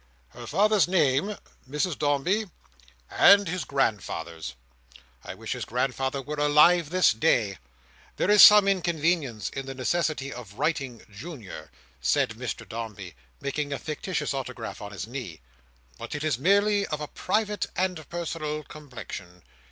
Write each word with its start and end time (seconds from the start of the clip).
"His 0.35 0.49
father's 0.49 0.87
name, 0.87 1.37
Mrs 1.69 1.95
Dombey, 1.95 2.49
and 3.11 3.47
his 3.47 3.65
grandfather's! 3.65 4.55
I 5.23 5.35
wish 5.35 5.51
his 5.51 5.63
grandfather 5.63 6.23
were 6.23 6.37
alive 6.39 6.89
this 6.89 7.13
day! 7.13 7.59
There 8.15 8.31
is 8.31 8.41
some 8.41 8.67
inconvenience 8.67 9.51
in 9.51 9.67
the 9.67 9.75
necessity 9.75 10.33
of 10.33 10.57
writing 10.57 11.03
Junior," 11.11 11.69
said 12.01 12.31
Mr 12.31 12.67
Dombey, 12.67 13.13
making 13.41 13.71
a 13.71 13.77
fictitious 13.77 14.33
autograph 14.33 14.81
on 14.81 14.91
his 14.91 15.05
knee; 15.05 15.39
"but 15.99 16.15
it 16.15 16.23
is 16.23 16.39
merely 16.39 16.87
of 16.87 16.99
a 16.99 17.07
private 17.07 17.67
and 17.75 18.09
personal 18.09 18.63
complexion. 18.63 19.43